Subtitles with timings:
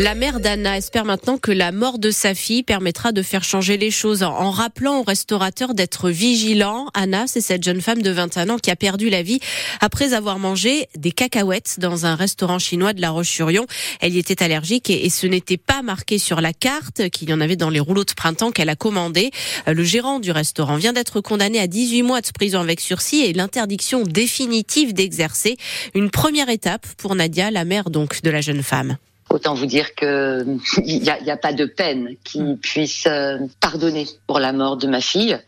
[0.00, 3.76] La mère d'Anna espère maintenant que la mort de sa fille permettra de faire changer
[3.76, 6.86] les choses en rappelant aux restaurateurs d'être vigilants.
[6.94, 9.40] Anna, c'est cette jeune femme de 21 ans qui a perdu la vie
[9.80, 13.66] après avoir mangé des cacahuètes dans un restaurant chinois de La Roche-sur-Yon.
[14.00, 17.40] Elle y était allergique et, ce n'était pas marqué sur la carte qu'il y en
[17.40, 19.32] avait dans les rouleaux de printemps qu'elle a commandé.
[19.66, 23.32] Le gérant du restaurant vient d'être condamné à 18 mois de prison avec sursis et
[23.32, 25.56] l'interdiction définitive d'exercer.
[25.96, 28.96] Une première étape pour Nadia, la mère donc de la jeune femme.
[29.30, 30.44] Autant vous dire que
[30.84, 32.58] il n'y a, a, pas de peine qui mm.
[32.58, 35.38] puisse euh, pardonner pour la mort de ma fille,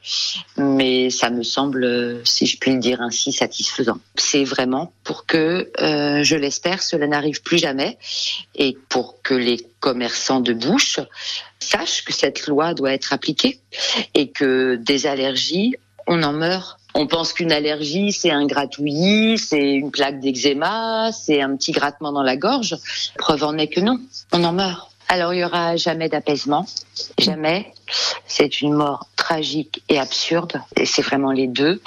[0.56, 3.98] mais ça me semble, si je puis le dire ainsi, satisfaisant.
[4.16, 7.98] C'est vraiment pour que, euh, je l'espère, cela n'arrive plus jamais,
[8.54, 11.01] et pour que les commerçants de bouche
[11.59, 13.60] sachent que cette loi doit être appliquée
[14.15, 15.74] et que des allergies,
[16.06, 21.40] on en meurt on pense qu'une allergie, c'est un gratouillis, c'est une plaque d'eczéma, c'est
[21.40, 22.76] un petit grattement dans la gorge.
[23.18, 24.00] Preuve en est que non,
[24.32, 24.90] on en meurt.
[25.08, 26.66] Alors il y aura jamais d'apaisement,
[27.18, 27.73] jamais.
[28.26, 31.82] C'est une mort tragique et absurde, et c'est vraiment les deux.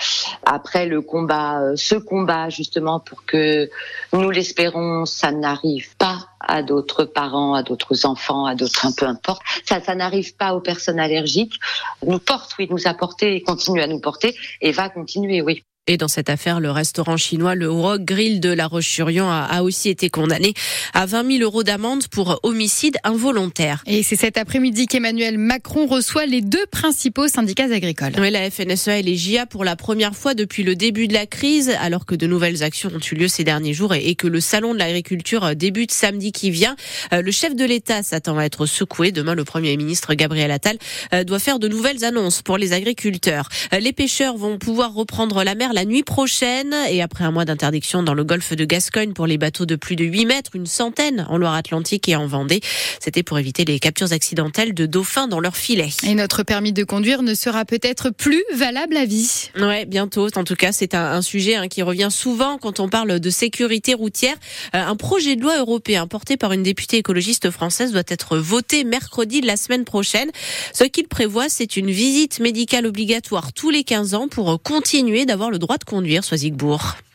[0.45, 3.69] Après le combat, euh, ce combat justement pour que
[4.11, 9.05] nous l'espérons, ça n'arrive pas à d'autres parents, à d'autres enfants, à d'autres, un peu
[9.05, 9.41] importe.
[9.65, 11.59] Ça, ça n'arrive pas aux personnes allergiques.
[12.05, 15.63] Nous porte, oui, nous a porté et continue à nous porter et va continuer, oui.
[15.85, 19.89] Et dans cette affaire, le restaurant chinois Le Rock Grill de La Roche-sur-Yon a, aussi
[19.89, 20.53] été condamné
[20.93, 23.83] à 20 000 euros d'amende pour homicide involontaire.
[23.85, 28.13] Et c'est cet après-midi qu'Emmanuel Macron reçoit les deux principaux syndicats agricoles.
[28.17, 31.25] Oui, la FNSEA et les JA pour la première fois depuis le début de la
[31.25, 34.39] crise, alors que de nouvelles actions ont eu lieu ces derniers jours et que le
[34.39, 36.77] salon de l'agriculture débute samedi qui vient.
[37.11, 39.11] Euh, le chef de l'État s'attend à être secoué.
[39.11, 40.77] Demain, le Premier ministre Gabriel Attal
[41.13, 43.49] euh, doit faire de nouvelles annonces pour les agriculteurs.
[43.73, 46.73] Euh, les pêcheurs vont pouvoir reprendre la mer la nuit prochaine.
[46.89, 49.95] Et après un mois d'interdiction dans le golfe de Gascogne pour les bateaux de plus
[49.95, 52.61] de 8 mètres, une centaine en Loire-Atlantique et en Vendée.
[52.99, 55.89] C'était pour éviter les captures accidentelles de dauphins dans leur filet.
[56.03, 59.49] Et notre permis de conduire ne sera peut-être plus valable à vie.
[59.59, 60.27] Ouais, bientôt.
[60.35, 63.93] En tout cas, c'est un, sujet hein, qui revient souvent quand on parle de sécurité
[63.93, 64.35] routière.
[64.75, 68.83] Euh, un projet de loi européen porté par une députée écologiste française doit être voté
[68.83, 70.29] mercredi de la semaine prochaine.
[70.73, 75.49] Ce qu'il prévoit, c'est une visite médicale obligatoire tous les 15 ans pour continuer d'avoir
[75.49, 76.97] le droit de conduire, soit Zigbourg.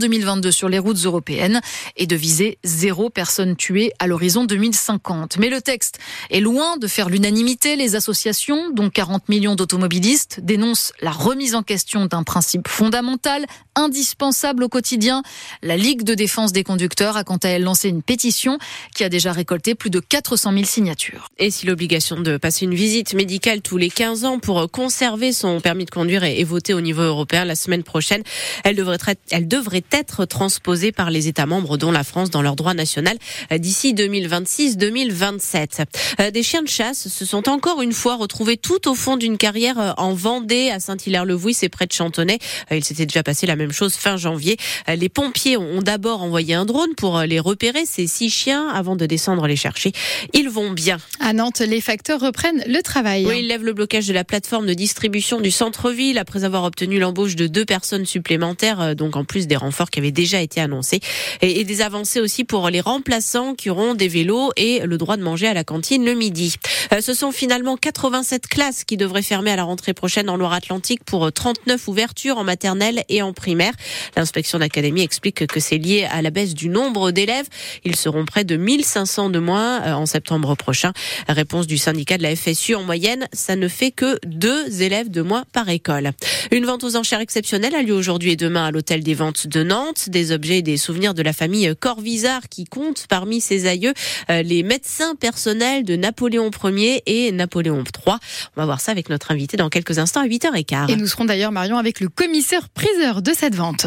[0.00, 1.60] 2022 sur les routes européennes
[1.96, 5.38] et de viser zéro personne tuée à l'horizon 2050.
[5.38, 5.98] Mais le texte
[6.30, 7.76] est loin de faire l'unanimité.
[7.76, 13.46] Les associations, dont 40 millions d'automobilistes, dénoncent la remise en question d'un principe fondamental,
[13.76, 15.22] indispensable au quotidien.
[15.62, 18.58] La Ligue de défense des conducteurs a quant à elle lancé une pétition
[18.94, 21.28] qui a déjà récolté plus de 400 000 signatures.
[21.38, 25.60] Et si l'obligation de passer une visite médicale tous les 15 ans pour conserver son
[25.60, 28.22] permis de conduire est votée au niveau européen la semaine prochaine,
[28.64, 28.98] elle devrait,
[29.30, 33.16] elle devrait être transposée par les États membres, dont la France, dans leur droit national
[33.52, 35.84] euh, d'ici 2026-2027.
[36.20, 39.38] Euh, des chiens de chasse se sont encore une fois retrouvés tout au fond d'une
[39.38, 42.38] carrière euh, en Vendée, à Saint-Hilaire-le-Vouy, c'est près de Chantonnay.
[42.70, 44.56] Il s'était déjà passé la même chose fin janvier.
[44.88, 49.06] Les pompiers ont d'abord envoyé un drone pour les repérer, ces six chiens, avant de
[49.06, 49.92] descendre les chercher.
[50.34, 50.98] Ils vont bien.
[51.20, 53.24] À Nantes, les facteurs reprennent le travail.
[53.26, 56.98] Oui, ils lèvent le blocage de la plateforme de distribution du centre-ville après avoir obtenu
[56.98, 61.00] l'embauche de deux personnes supplémentaires, donc en plus des renforts qui déjà été annoncé
[61.40, 65.22] et, des avancées aussi pour les remplaçants qui auront des vélos et le droit de
[65.22, 66.56] manger à la cantine le midi.
[66.92, 71.04] Euh, ce sont finalement 87 classes qui devraient fermer à la rentrée prochaine en Loire-Atlantique
[71.04, 73.72] pour 39 ouvertures en maternelle et en primaire.
[74.16, 77.46] L'inspection d'académie explique que c'est lié à la baisse du nombre d'élèves.
[77.84, 80.92] Ils seront près de 1500 de moins euh, en septembre prochain.
[81.28, 85.22] Réponse du syndicat de la FSU en moyenne, ça ne fait que deux élèves de
[85.22, 86.10] moins par école.
[86.50, 89.62] Une vente aux enchères exceptionnelle a lieu aujourd'hui et demain à l'hôtel des ventes de
[89.62, 90.08] Nantes.
[90.08, 93.94] Des objets et des souvenirs de la famille Corvisart qui compte parmi ses aïeux
[94.28, 98.16] euh, les médecins personnels de Napoléon Ier et Napoléon III.
[98.56, 100.90] On va voir ça avec notre invité dans quelques instants à 8h15.
[100.90, 103.86] Et nous serons d'ailleurs, Marion, avec le commissaire priseur de cette vente.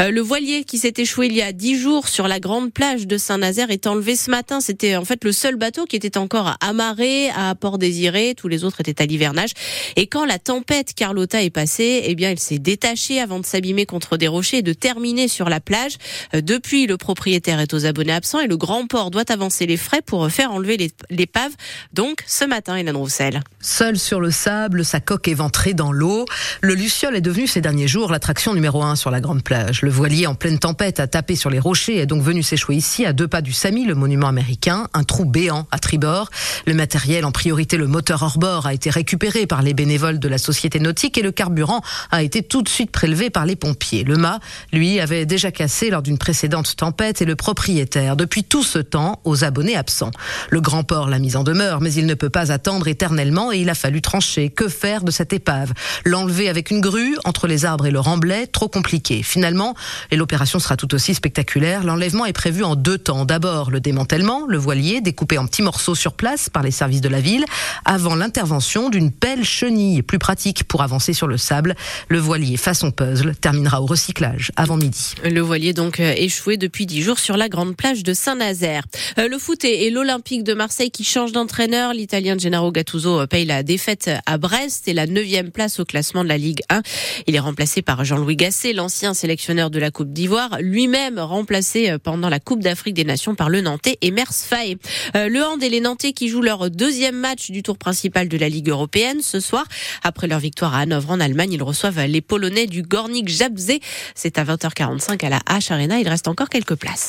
[0.00, 3.06] Euh, le voilier qui s'est échoué il y a 10 jours sur la grande plage
[3.06, 4.60] de Saint-Nazaire est enlevé ce matin.
[4.60, 8.34] C'était en fait le seul bateau qui était encore amarré à Port-Désiré.
[8.36, 9.50] Tous les autres étaient à l'hivernage.
[9.96, 13.86] Et quand la tempête Carlotta est passée, eh bien, il s'est détaché avant de s'abîmer
[13.86, 15.96] contre des rochers et de terminer sur la plage.
[16.32, 20.02] Depuis, le propriétaire est aux abonnés absents et le grand port doit avancer les frais
[20.02, 21.52] pour faire enlever l'épave.
[21.92, 23.40] Donc, ce matin, Hélène Roussel.
[23.60, 26.26] Seul sur le sable, sa coque éventrée dans l'eau,
[26.60, 29.80] le Luciole est devenu ces derniers jours l'attraction numéro un sur la grande plage.
[29.80, 32.76] Le voilier en pleine tempête a tapé sur les rochers et est donc venu s'échouer
[32.76, 36.28] ici, à deux pas du Sami, le monument américain, un trou béant à tribord.
[36.66, 40.38] Le matériel, en priorité le moteur hors-bord, a été récupéré par les bénévoles de la
[40.38, 44.04] société nautique et le carburant a été tout de suite prélevé par les pompiers.
[44.04, 44.38] Le mât,
[44.74, 49.22] lui, avait déjà cassé lors d'une précédente tempête et le propriétaire, depuis tout ce temps,
[49.24, 50.10] aux abonnés absents.
[50.50, 53.58] Le grand port l'a mise en demeure, mais il ne peut pas attendre éternellement et
[53.58, 54.50] il a fallu trancher.
[54.50, 55.72] Que faire de cette épave?
[56.04, 58.46] L'enlever avec une grue entre les arbres et le remblai?
[58.46, 59.22] Trop compliqué.
[59.22, 59.74] Finalement,
[60.10, 63.24] et l'opération sera tout aussi spectaculaire, l'enlèvement est prévu en deux temps.
[63.24, 67.08] D'abord, le démantèlement, le voilier découpé en petits morceaux sur place par les services de
[67.08, 67.44] la ville,
[67.84, 71.74] avant l'intervention d'une pelle chenille, plus pratique pour avancer sur le sable.
[72.08, 75.14] Le voilier façon puzzle terminera au recyclage avant midi.
[75.24, 78.84] Le voilier donc euh, échoué depuis dix jours sur la grande plage de Saint-Nazaire.
[79.18, 81.92] Euh, le foot et l'Olympique de Marseille qui change d'entraîneur.
[82.08, 86.24] L'Italien Gennaro Gattuso euh, paye la défaite à Brest et la neuvième place au classement
[86.24, 86.80] de la Ligue 1.
[87.26, 92.30] Il est remplacé par Jean-Louis Gasset, l'ancien sélectionneur de la Coupe d'Ivoire, lui-même remplacé pendant
[92.30, 94.78] la Coupe d'Afrique des Nations par le Nantais Emers Faye.
[95.12, 98.48] Le Hand et les Nantais qui jouent leur deuxième match du tour principal de la
[98.48, 99.66] Ligue européenne ce soir.
[100.02, 103.72] Après leur victoire à Hanovre en Allemagne, ils reçoivent les Polonais du Gornik Jabze.
[104.14, 106.00] C'est à 20h45 à la H Arena.
[106.00, 107.06] Il reste encore quelques places.